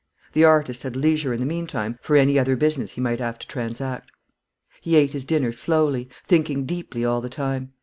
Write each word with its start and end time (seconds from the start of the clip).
The 0.33 0.43
artist 0.43 0.81
had 0.81 0.95
leisure 0.95 1.31
in 1.31 1.39
the 1.39 1.45
meantime 1.45 1.99
for 2.01 2.15
any 2.15 2.39
other 2.39 2.55
business 2.55 2.93
he 2.93 3.01
might 3.01 3.19
have 3.19 3.37
to 3.37 3.47
transact. 3.47 4.11
He 4.81 4.95
ate 4.95 5.13
his 5.13 5.25
dinner 5.25 5.51
slowly, 5.51 6.09
thinking 6.25 6.65
deeply 6.65 7.05
all 7.05 7.21
the 7.21 7.29
time. 7.29 7.73